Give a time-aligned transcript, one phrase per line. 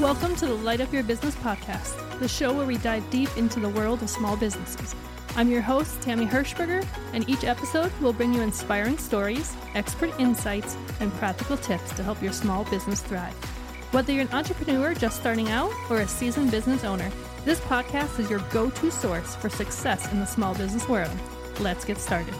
[0.00, 3.60] Welcome to the Light Up Your Business podcast, the show where we dive deep into
[3.60, 4.96] the world of small businesses.
[5.36, 10.78] I'm your host, Tammy Hershberger, and each episode will bring you inspiring stories, expert insights,
[11.00, 13.34] and practical tips to help your small business thrive.
[13.92, 17.10] Whether you're an entrepreneur just starting out or a seasoned business owner,
[17.44, 21.16] this podcast is your go to source for success in the small business world.
[21.60, 22.34] Let's get started.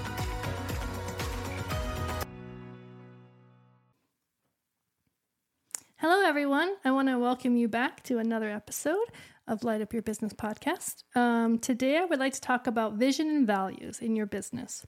[6.32, 6.74] Everyone.
[6.82, 9.04] I want to welcome you back to another episode
[9.46, 11.04] of Light Up Your Business podcast.
[11.14, 14.86] Um, today, I would like to talk about vision and values in your business.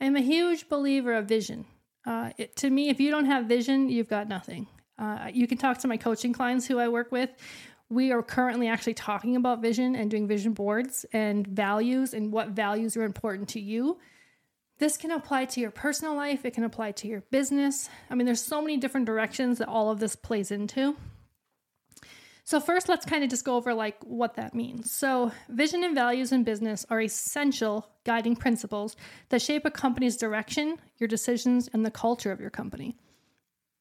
[0.00, 1.66] I am a huge believer of vision.
[2.06, 4.68] Uh, it, to me, if you don't have vision, you've got nothing.
[4.98, 7.28] Uh, you can talk to my coaching clients who I work with.
[7.90, 12.48] We are currently actually talking about vision and doing vision boards and values and what
[12.48, 13.98] values are important to you.
[14.80, 17.90] This can apply to your personal life, it can apply to your business.
[18.08, 20.96] I mean, there's so many different directions that all of this plays into.
[22.44, 24.90] So first, let's kind of just go over like what that means.
[24.90, 28.96] So, vision and values in business are essential guiding principles
[29.28, 32.96] that shape a company's direction, your decisions, and the culture of your company.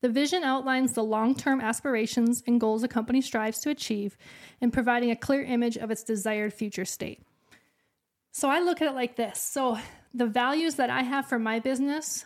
[0.01, 4.17] The vision outlines the long-term aspirations and goals a company strives to achieve
[4.59, 7.23] in providing a clear image of its desired future state.
[8.31, 9.41] So I look at it like this.
[9.41, 9.79] So
[10.13, 12.25] the values that I have for my business,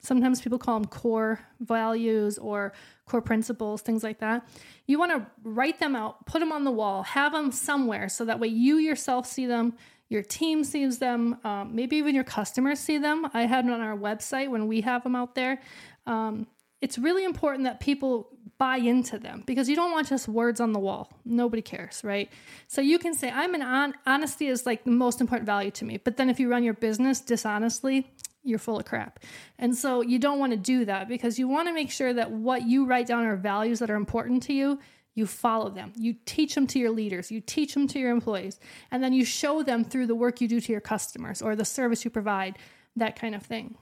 [0.00, 2.72] sometimes people call them core values or
[3.06, 4.46] core principles, things like that.
[4.86, 8.24] You want to write them out, put them on the wall, have them somewhere so
[8.24, 9.74] that way you yourself see them,
[10.08, 13.26] your team sees them, um, maybe even your customers see them.
[13.32, 15.60] I have them on our website when we have them out there.
[16.06, 16.46] Um,
[16.80, 18.28] it's really important that people
[18.62, 21.10] buy into them because you don't want just words on the wall.
[21.24, 22.30] Nobody cares, right?
[22.68, 25.84] So you can say, I'm an on- honesty is like the most important value to
[25.84, 25.96] me.
[25.96, 28.06] But then if you run your business dishonestly,
[28.44, 29.18] you're full of crap.
[29.58, 32.30] And so you don't want to do that because you want to make sure that
[32.30, 34.78] what you write down are values that are important to you.
[35.16, 35.92] You follow them.
[35.96, 37.32] You teach them to your leaders.
[37.32, 38.60] You teach them to your employees.
[38.92, 41.64] And then you show them through the work you do to your customers or the
[41.64, 42.58] service you provide,
[42.94, 43.74] that kind of thing.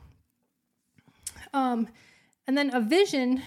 [1.53, 1.89] Um,
[2.47, 3.43] and then a vision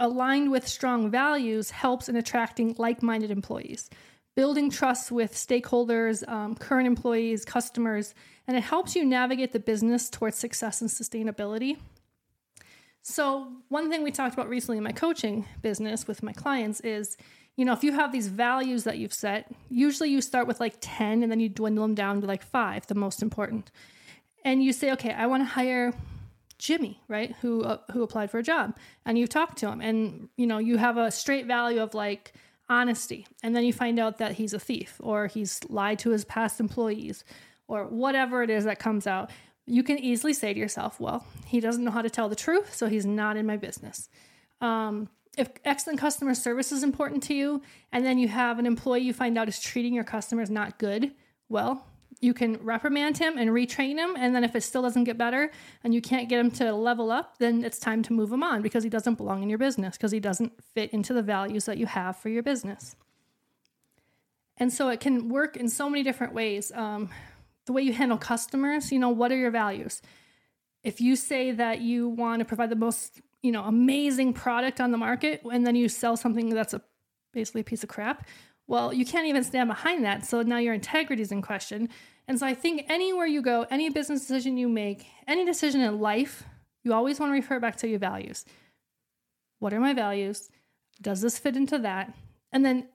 [0.00, 3.88] aligned with strong values helps in attracting like minded employees,
[4.34, 8.14] building trust with stakeholders, um, current employees, customers,
[8.48, 11.76] and it helps you navigate the business towards success and sustainability.
[13.02, 17.16] So, one thing we talked about recently in my coaching business with my clients is
[17.56, 20.76] you know, if you have these values that you've set, usually you start with like
[20.80, 23.70] 10 and then you dwindle them down to like five, the most important.
[24.46, 25.92] And you say, okay, I want to hire
[26.60, 27.34] Jimmy, right?
[27.40, 28.76] Who uh, who applied for a job,
[29.06, 32.34] and you talk to him, and you know you have a straight value of like
[32.68, 36.24] honesty, and then you find out that he's a thief or he's lied to his
[36.24, 37.24] past employees
[37.66, 39.30] or whatever it is that comes out.
[39.66, 42.74] You can easily say to yourself, "Well, he doesn't know how to tell the truth,
[42.74, 44.10] so he's not in my business."
[44.60, 49.00] Um, if excellent customer service is important to you, and then you have an employee
[49.00, 51.12] you find out is treating your customers not good,
[51.48, 51.86] well,
[52.20, 54.14] you can reprimand him and retrain him.
[54.16, 55.50] And then if it still doesn't get better
[55.82, 58.60] and you can't get him to level up, then it's time to move him on
[58.60, 61.78] because he doesn't belong in your business, because he doesn't fit into the values that
[61.78, 62.94] you have for your business.
[64.58, 66.70] And so it can work in so many different ways.
[66.74, 67.08] Um,
[67.64, 70.02] the way you handle customers, you know, what are your values?
[70.82, 74.90] If you say that you want to provide the most, you know, amazing product on
[74.90, 76.82] the market and then you sell something that's a
[77.32, 78.26] basically a piece of crap,
[78.70, 80.24] well, you can't even stand behind that.
[80.24, 81.88] So now your integrity is in question.
[82.28, 85.98] And so I think anywhere you go, any business decision you make, any decision in
[85.98, 86.44] life,
[86.84, 88.44] you always want to refer back to your values.
[89.58, 90.50] What are my values?
[91.02, 92.14] Does this fit into that?
[92.52, 92.86] And then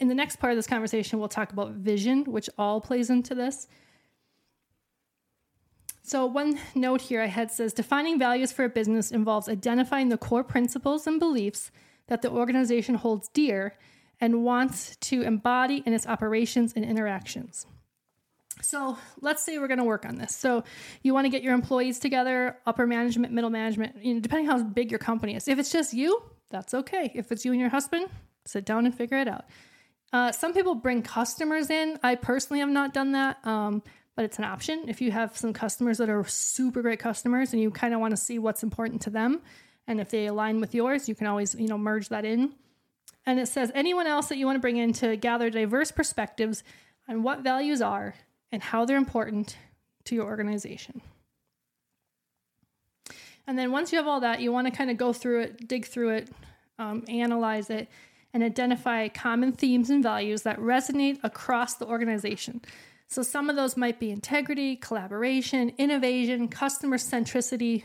[0.00, 3.32] in the next part of this conversation, we'll talk about vision, which all plays into
[3.32, 3.68] this.
[6.02, 10.18] So, one note here I had says defining values for a business involves identifying the
[10.18, 11.70] core principles and beliefs
[12.08, 13.76] that the organization holds dear
[14.20, 17.66] and wants to embody in its operations and interactions.
[18.62, 20.36] So let's say we're going to work on this.
[20.36, 20.64] So
[21.02, 24.62] you want to get your employees together, upper management, middle management, you know, depending how
[24.62, 25.48] big your company is.
[25.48, 27.10] If it's just you, that's okay.
[27.14, 28.08] If it's you and your husband,
[28.44, 29.44] sit down and figure it out.
[30.12, 31.98] Uh, some people bring customers in.
[32.02, 33.82] I personally have not done that, um,
[34.16, 34.86] but it's an option.
[34.88, 38.10] If you have some customers that are super great customers and you kind of want
[38.10, 39.40] to see what's important to them,
[39.86, 42.52] and if they align with yours, you can always you know merge that in.
[43.26, 46.64] And it says anyone else that you want to bring in to gather diverse perspectives
[47.08, 48.14] on what values are
[48.50, 49.56] and how they're important
[50.04, 51.00] to your organization.
[53.46, 55.68] And then once you have all that, you want to kind of go through it,
[55.68, 56.28] dig through it,
[56.78, 57.88] um, analyze it,
[58.32, 62.60] and identify common themes and values that resonate across the organization.
[63.08, 67.84] So some of those might be integrity, collaboration, innovation, customer centricity,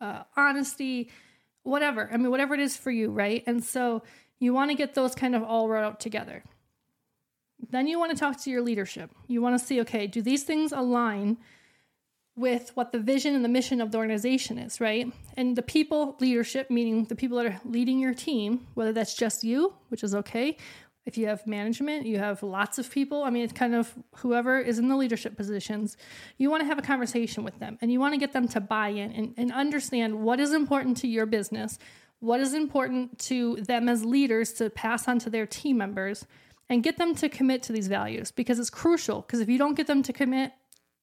[0.00, 1.10] uh, honesty,
[1.62, 2.10] whatever.
[2.12, 3.44] I mean, whatever it is for you, right?
[3.46, 4.02] And so
[4.38, 6.44] You want to get those kind of all wrote out together.
[7.70, 9.10] Then you want to talk to your leadership.
[9.26, 11.38] You want to see, okay, do these things align
[12.36, 15.12] with what the vision and the mission of the organization is, right?
[15.36, 19.42] And the people leadership, meaning the people that are leading your team, whether that's just
[19.42, 20.56] you, which is okay.
[21.04, 23.24] If you have management, you have lots of people.
[23.24, 25.96] I mean, it's kind of whoever is in the leadership positions.
[26.36, 28.60] You want to have a conversation with them and you want to get them to
[28.60, 31.78] buy in and, and understand what is important to your business,
[32.20, 36.26] what is important to them as leaders to pass on to their team members,
[36.68, 39.22] and get them to commit to these values because it's crucial.
[39.22, 40.52] Because if you don't get them to commit,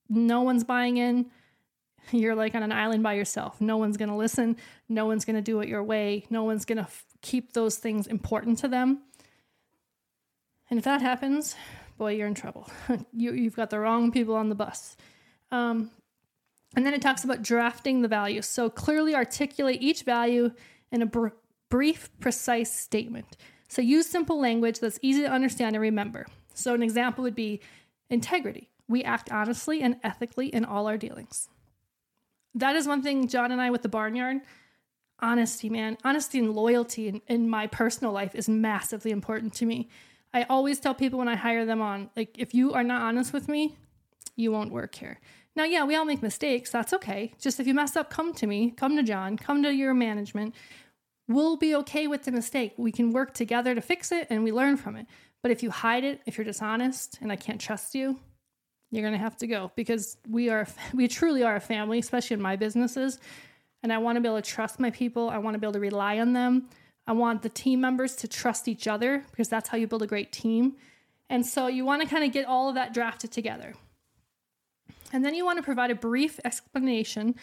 [0.10, 1.28] no one's buying in.
[2.12, 3.60] You're like on an island by yourself.
[3.60, 4.58] No one's going to listen.
[4.88, 6.26] No one's going to do it your way.
[6.30, 9.02] No one's going to f- keep those things important to them.
[10.70, 11.56] And if that happens,
[11.98, 12.70] boy, you're in trouble.
[13.14, 14.96] you, you've got the wrong people on the bus.
[15.52, 15.90] Um,
[16.76, 18.46] and then it talks about drafting the values.
[18.48, 20.52] So clearly articulate each value
[20.96, 21.28] in a br-
[21.70, 23.38] brief, precise statement.
[23.68, 26.26] So use simple language that's easy to understand and remember.
[26.54, 27.62] So an example would be
[28.10, 28.70] integrity.
[28.88, 31.50] We act honestly and ethically in all our dealings.
[32.54, 34.38] That is one thing John and I with the barnyard.
[35.20, 35.98] Honesty, man.
[36.04, 39.90] Honesty and loyalty in, in my personal life is massively important to me.
[40.34, 43.34] I always tell people when I hire them on, like, if you are not honest
[43.34, 43.78] with me,
[44.36, 45.20] you won't work here.
[45.56, 46.70] Now, yeah, we all make mistakes.
[46.70, 47.34] That's okay.
[47.40, 50.54] Just if you mess up, come to me, come to John, come to your management.
[51.28, 52.74] We'll be okay with the mistake.
[52.78, 55.08] We can work together to fix it and we learn from it.
[55.42, 58.20] But if you hide it, if you're dishonest and I can't trust you,
[58.92, 62.36] you're going to have to go because we are we truly are a family especially
[62.36, 63.20] in my businesses.
[63.84, 65.30] And i want to be able to trust my people.
[65.30, 66.70] I want to be able to rely on them.
[67.08, 70.08] I want the team members to trust each other because that's how you build a
[70.08, 70.76] great team.
[71.30, 73.76] And so you want to kind of get all of that drafted together.
[75.14, 77.36] And then you want to provide a brief explanation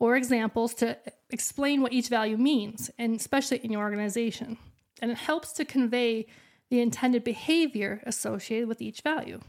[0.00, 0.96] or examples to
[1.30, 4.56] explain what each value means and especially in your organization.
[5.02, 6.26] And it helps to convey
[6.70, 9.40] the intended behavior associated with each value.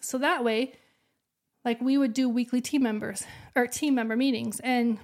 [0.00, 0.72] So that way,
[1.64, 3.24] like we would do weekly team members
[3.54, 4.98] or team member meetings and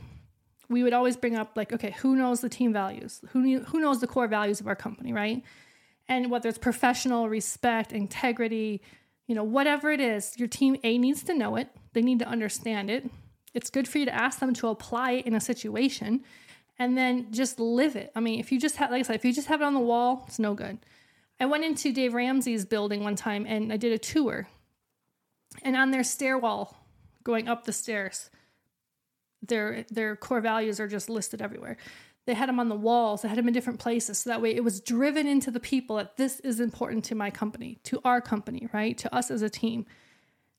[0.68, 3.20] we would always bring up like okay who knows the team values?
[3.30, 5.42] Who who knows the core values of our company right?
[6.08, 8.80] And whether it's professional respect integrity
[9.26, 11.68] you know whatever it is your team a needs to know it.
[11.94, 13.10] They need to understand it
[13.54, 16.22] it's good for you to ask them to apply it in a situation
[16.78, 18.10] and then just live it.
[18.14, 19.74] I mean if you just have like i said if you just have it on
[19.74, 20.78] the wall it's no good.
[21.38, 24.48] I went into dave ramsey's building one time and i did a tour.
[25.62, 26.76] And on their stairwell
[27.24, 28.30] going up the stairs
[29.42, 31.76] their their core values are just listed everywhere.
[32.24, 34.18] They had them on the walls they had them in different places.
[34.18, 37.30] So that way it was driven into the people that this is important to my
[37.30, 38.96] company to our company right?
[38.98, 39.84] To us as a team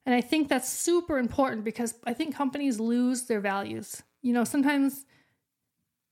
[0.06, 4.44] and i think that's super important because i think companies lose their values you know
[4.44, 5.06] sometimes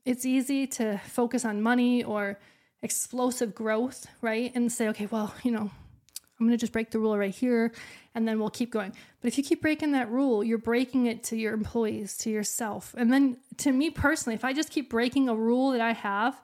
[0.06, 2.40] it's easy to focus on money or
[2.82, 5.70] explosive growth right and say okay well you know
[6.42, 7.72] I'm going to just break the rule right here
[8.16, 8.94] and then we'll keep going.
[9.22, 12.96] But if you keep breaking that rule, you're breaking it to your employees, to yourself.
[12.98, 16.42] And then to me personally, if I just keep breaking a rule that I have,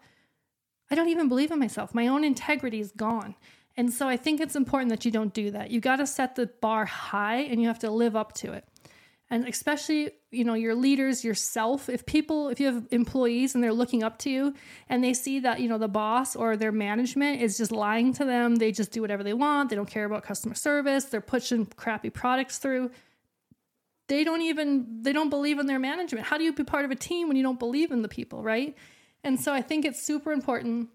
[0.91, 1.95] I don't even believe in myself.
[1.95, 3.33] My own integrity is gone.
[3.77, 5.69] And so I think it's important that you don't do that.
[5.69, 8.67] You got to set the bar high and you have to live up to it.
[9.29, 13.73] And especially you know your leaders yourself if people if you have employees and they're
[13.73, 14.53] looking up to you
[14.89, 18.25] and they see that you know the boss or their management is just lying to
[18.25, 21.65] them they just do whatever they want they don't care about customer service they're pushing
[21.65, 22.91] crappy products through
[24.07, 26.25] they don't even they don't believe in their management.
[26.25, 28.41] How do you be part of a team when you don't believe in the people
[28.41, 28.75] right?
[29.23, 30.89] And so i think it's super important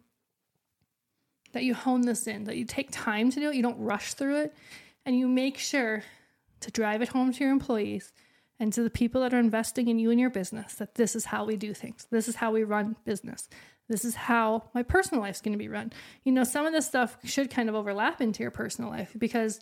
[1.52, 4.14] that you hone this in that you take time to do it you don't rush
[4.14, 4.54] through it
[5.04, 6.02] and you make sure
[6.60, 8.12] to drive it home to your employees
[8.58, 11.26] and to the people that are investing in you and your business that this is
[11.26, 12.06] how we do things.
[12.10, 13.48] This is how we run business.
[13.88, 15.92] This is how my personal life is going to be run.
[16.24, 19.60] You know, some of this stuff should kind of overlap into your personal life because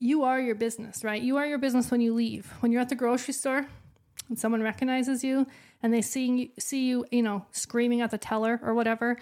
[0.00, 1.22] you are your business, right?
[1.22, 2.52] You are your business when you leave.
[2.60, 3.68] When you're at the grocery store
[4.28, 5.46] and someone recognizes you
[5.82, 9.16] and they see you, see you, you know, screaming at the teller or whatever,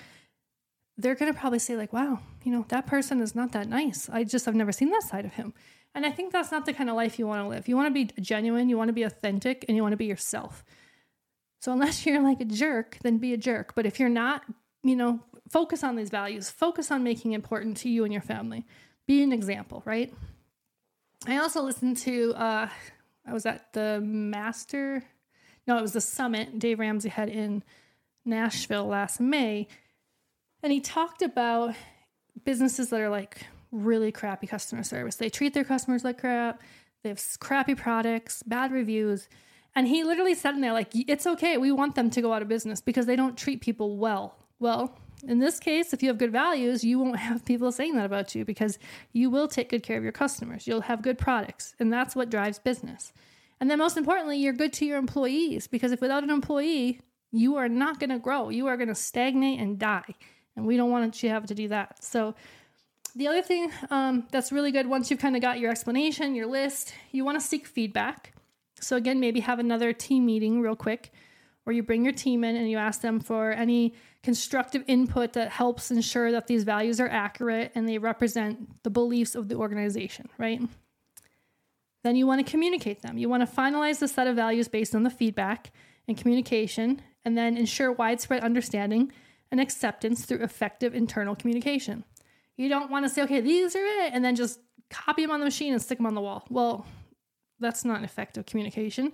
[0.97, 4.09] they're going to probably say like wow you know that person is not that nice.
[4.13, 5.55] I just have never seen that side of him.
[5.97, 7.69] And i think that's not the kind of life you want to live.
[7.69, 10.07] You want to be genuine you want to be authentic and you want to be
[10.07, 10.65] yourself.
[11.61, 13.75] So unless you're like a jerk then be a jerk.
[13.75, 14.43] But if you're not
[14.83, 16.51] you know focus on these values.
[16.51, 18.67] Focus on making important to you and your family.
[19.07, 20.13] Be an example right?
[21.27, 22.69] I also listened to uh
[23.27, 25.05] i was at the master
[25.67, 27.63] no it was the summit dave ramsey had in
[28.25, 29.67] nashville last may
[30.63, 31.75] and he talked about
[32.45, 35.17] businesses that are like really crappy customer service.
[35.17, 36.63] They treat their customers like crap.
[37.03, 39.29] They have crappy products, bad reviews.
[39.75, 41.59] And he literally said in there, like, it's okay.
[41.59, 44.39] We want them to go out of business because they don't treat people well.
[44.59, 44.97] Well,
[45.27, 48.35] in this case, if you have good values, you won't have people saying that about
[48.35, 48.79] you because
[49.13, 50.67] you will take good care of your customers.
[50.67, 53.13] You'll have good products, and that's what drives business.
[53.61, 57.57] And then, most importantly, you're good to your employees because if without an employee, you
[57.57, 58.49] are not going to grow.
[58.49, 60.15] You are going to stagnate and die.
[60.57, 62.03] And we don't want you to have to do that.
[62.03, 62.35] So,
[63.17, 66.47] the other thing um, that's really good once you've kind of got your explanation, your
[66.47, 68.33] list, you want to seek feedback.
[68.81, 71.13] So, again, maybe have another team meeting real quick
[71.65, 75.51] where you bring your team in and you ask them for any constructive input that
[75.51, 80.29] helps ensure that these values are accurate and they represent the beliefs of the organization,
[80.39, 80.61] right?
[82.03, 83.17] Then you want to communicate them.
[83.17, 85.73] You want to finalize the set of values based on the feedback
[86.07, 89.11] and communication, and then ensure widespread understanding
[89.51, 92.05] and acceptance through effective internal communication.
[92.59, 95.41] You don't want to say, okay, these are it, and then just copy them on
[95.41, 96.45] the machine and stick them on the wall.
[96.51, 96.85] Well,
[97.59, 99.13] that's not effective communication.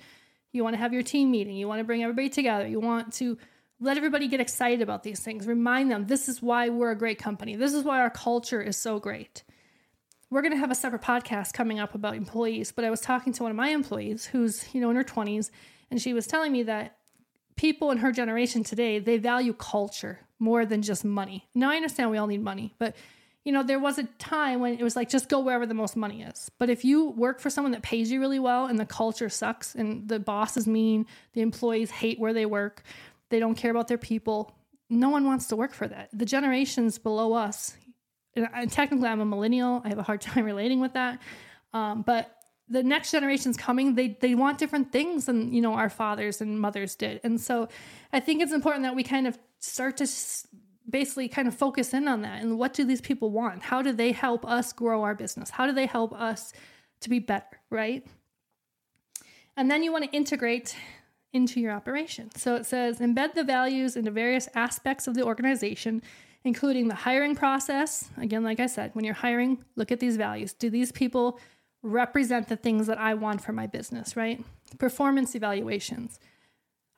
[0.52, 1.56] You want to have your team meeting.
[1.56, 2.66] You want to bring everybody together.
[2.66, 3.38] You want to
[3.80, 5.46] let everybody get excited about these things.
[5.46, 7.56] Remind them this is why we're a great company.
[7.56, 9.42] This is why our culture is so great.
[10.28, 13.32] We're going to have a separate podcast coming up about employees, but I was talking
[13.32, 15.50] to one of my employees who's, you know, in her 20s,
[15.90, 16.98] and she was telling me that
[17.56, 21.48] people in her generation today, they value culture more than just money.
[21.54, 22.94] Now I understand we all need money, but
[23.44, 25.96] you know, there was a time when it was like just go wherever the most
[25.96, 26.50] money is.
[26.58, 29.74] But if you work for someone that pays you really well and the culture sucks
[29.74, 32.82] and the boss is mean, the employees hate where they work,
[33.30, 34.54] they don't care about their people,
[34.90, 36.10] no one wants to work for that.
[36.12, 37.76] The generations below us,
[38.34, 41.20] and technically I'm a millennial, I have a hard time relating with that.
[41.72, 42.36] Um, but
[42.68, 46.60] the next generation's coming, they they want different things than you know our fathers and
[46.60, 47.20] mothers did.
[47.24, 47.68] And so
[48.12, 50.06] I think it's important that we kind of start to
[50.88, 53.62] basically kind of focus in on that and what do these people want?
[53.62, 55.50] How do they help us grow our business?
[55.50, 56.52] How do they help us
[57.00, 58.06] to be better, right?
[59.56, 60.76] And then you want to integrate
[61.32, 62.30] into your operation.
[62.36, 66.02] So it says embed the values into various aspects of the organization,
[66.44, 68.08] including the hiring process.
[68.16, 70.52] Again, like I said, when you're hiring, look at these values.
[70.52, 71.38] Do these people
[71.82, 74.44] represent the things that I want for my business, right?
[74.78, 76.18] Performance evaluations.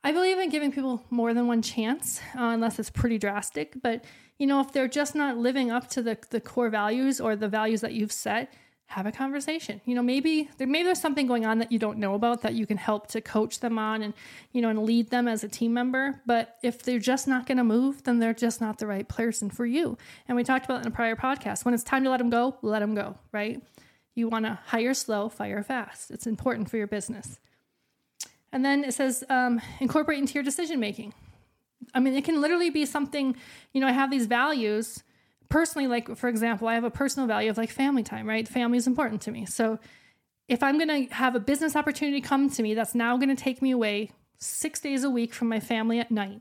[0.04, 3.74] I believe in giving people more than one chance, uh, unless it's pretty drastic.
[3.80, 4.04] But
[4.38, 7.48] you know, if they're just not living up to the the core values or the
[7.48, 8.52] values that you've set,
[8.92, 9.80] have a conversation.
[9.84, 12.54] You know, maybe there maybe there's something going on that you don't know about that
[12.54, 14.14] you can help to coach them on and
[14.52, 16.20] you know and lead them as a team member.
[16.26, 19.50] But if they're just not going to move, then they're just not the right person
[19.50, 19.96] for you.
[20.28, 21.64] And we talked about in a prior podcast.
[21.64, 23.16] When it's time to let them go, let them go.
[23.32, 23.62] Right?
[24.14, 26.10] You want to hire slow, fire fast.
[26.10, 27.38] It's important for your business.
[28.52, 31.14] And then it says um, incorporate into your decision making.
[31.94, 33.34] I mean, it can literally be something,
[33.72, 35.02] you know, I have these values
[35.48, 38.46] personally, like, for example, I have a personal value of like family time, right?
[38.46, 39.46] Family is important to me.
[39.46, 39.78] So
[40.48, 43.42] if I'm going to have a business opportunity come to me that's now going to
[43.42, 46.40] take me away six days a week from my family at night,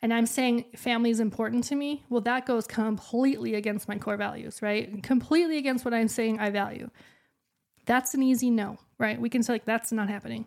[0.00, 4.16] and I'm saying family is important to me, well, that goes completely against my core
[4.16, 5.00] values, right?
[5.02, 6.90] Completely against what I'm saying I value.
[7.86, 9.20] That's an easy no, right?
[9.20, 10.46] We can say, like, that's not happening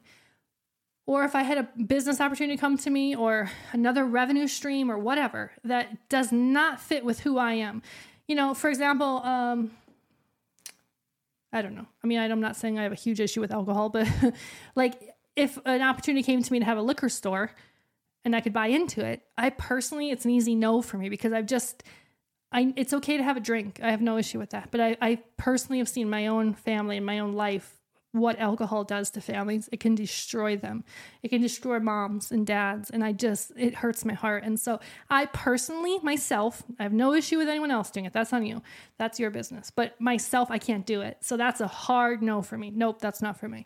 [1.08, 4.98] or if I had a business opportunity come to me or another revenue stream or
[4.98, 7.84] whatever that does not fit with who I am.
[8.28, 9.72] You know, for example, um,
[11.54, 11.86] I don't know.
[12.04, 14.08] I mean, I'm not saying I have a huge issue with alcohol, but
[14.76, 17.52] like if an opportunity came to me to have a liquor store
[18.24, 21.34] and I could buy into it, I personally, it's an easy no for me because
[21.34, 21.84] I've just,
[22.52, 23.80] I, it's okay to have a drink.
[23.84, 24.70] I have no issue with that.
[24.72, 27.85] But I, I personally have seen my own family and my own life
[28.16, 29.70] what alcohol does to families.
[29.72, 30.84] It can destroy them.
[31.24, 32.90] It can destroy moms and dads.
[32.90, 34.44] And I just, it hurts my heart.
[34.44, 34.80] And so
[35.10, 38.14] I personally, myself, I have no issue with anyone else doing it.
[38.14, 38.62] That's on you.
[38.98, 39.72] That's your business.
[39.72, 41.18] But myself, I can't do it.
[41.22, 42.72] So that's a hard no for me.
[42.72, 43.66] Nope, that's not for me.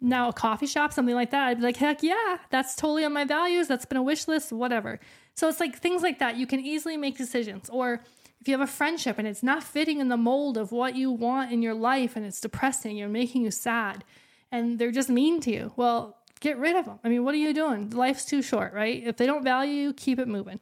[0.00, 3.12] Now, a coffee shop, something like that, I'd be like, heck yeah, that's totally on
[3.12, 3.68] my values.
[3.68, 4.98] That's been a wish list, whatever.
[5.34, 6.36] So it's like things like that.
[6.36, 7.68] You can easily make decisions.
[7.68, 8.02] Or
[8.40, 11.10] if you have a friendship and it's not fitting in the mold of what you
[11.10, 14.02] want in your life and it's depressing, you're making you sad,
[14.50, 16.98] and they're just mean to you, well, get rid of them.
[17.04, 17.90] I mean, what are you doing?
[17.90, 19.02] Life's too short, right?
[19.04, 20.58] If they don't value you, keep it moving.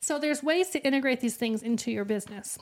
[0.00, 2.58] So there's ways to integrate these things into your business.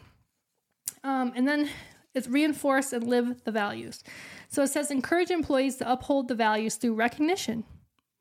[1.02, 1.68] Um, and then
[2.14, 4.04] it's reinforce and live the values.
[4.50, 7.64] So it says encourage employees to uphold the values through recognition.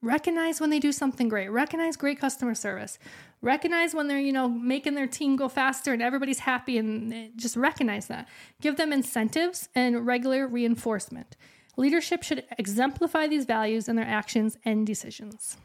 [0.01, 1.49] Recognize when they do something great.
[1.49, 2.97] Recognize great customer service
[3.41, 7.27] recognize when they're you know making their team go faster and everybody's happy and eh,
[7.35, 8.27] just recognize that.
[8.61, 11.35] Give them incentives and regular reinforcement.
[11.77, 15.57] Leadership should exemplify these values in their actions and decisions.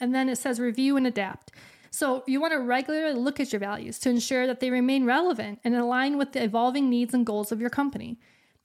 [0.00, 1.52] And then it says review and adapt.
[1.90, 5.60] So you want to regularly look at your values to ensure that they remain relevant
[5.62, 8.18] and align with the evolving needs and goals of your company.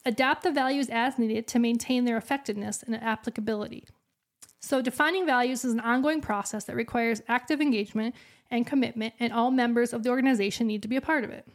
[0.05, 3.85] Adapt the values as needed to maintain their effectiveness and applicability
[4.59, 8.15] So, defining values is an ongoing process that requires active engagement
[8.49, 11.47] and commitment, and all members of the organization need to be a part of it.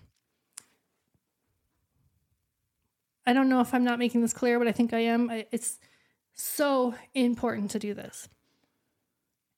[3.26, 5.30] I don't know if I'm not making this clear, but I think I am.
[5.50, 5.78] It's
[6.32, 8.28] so important to do this.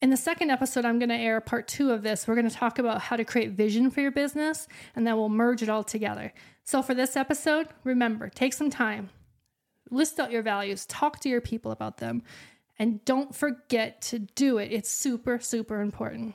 [0.02, 2.28] In the second episode, I'm going to air part two of this.
[2.28, 5.30] We're going to talk about how to create vision for your business, and then we'll
[5.30, 6.32] merge it all together.
[6.62, 9.08] So, for this episode, remember take some time,
[9.90, 12.22] list out your values, talk to your people about them,
[12.78, 14.70] and don't forget to do it.
[14.72, 16.34] It's super, super important.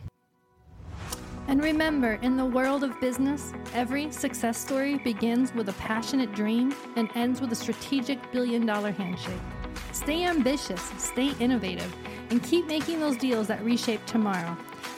[1.48, 6.75] And remember, in the world of business, every success story begins with a passionate dream
[6.96, 9.41] and ends with a strategic billion dollar handshake.
[9.91, 11.91] Stay ambitious, stay innovative,
[12.29, 14.55] and keep making those deals that reshape tomorrow.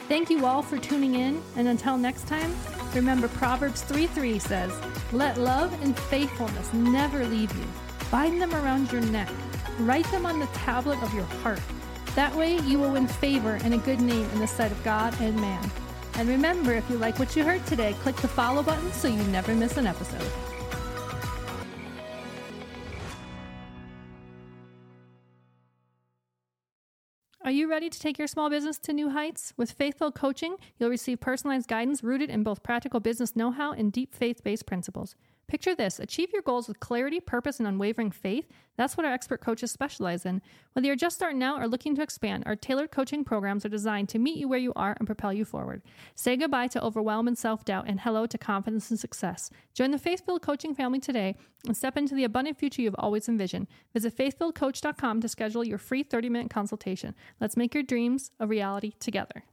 [0.08, 2.54] Thank you all for tuning in, and until next time,
[2.94, 4.78] remember Proverbs 3 3 says,
[5.10, 7.66] Let love and faithfulness never leave you.
[8.10, 9.30] Bind them around your neck,
[9.80, 11.60] write them on the tablet of your heart.
[12.14, 15.18] That way, you will win favor and a good name in the sight of God
[15.20, 15.70] and man.
[16.14, 19.22] And remember, if you like what you heard today, click the follow button so you
[19.24, 20.30] never miss an episode.
[27.44, 29.52] Are you ready to take your small business to new heights?
[29.56, 33.90] With Faithful Coaching, you'll receive personalized guidance rooted in both practical business know how and
[33.90, 35.16] deep faith based principles.
[35.52, 38.48] Picture this achieve your goals with clarity, purpose, and unwavering faith.
[38.78, 40.40] That's what our expert coaches specialize in.
[40.72, 44.08] Whether you're just starting out or looking to expand, our tailored coaching programs are designed
[44.08, 45.82] to meet you where you are and propel you forward.
[46.14, 49.50] Say goodbye to overwhelm and self doubt and hello to confidence and success.
[49.74, 53.66] Join the Faithful Coaching family today and step into the abundant future you've always envisioned.
[53.92, 57.14] Visit faithfulcoach.com to schedule your free 30 minute consultation.
[57.42, 59.44] Let's make your dreams a reality together.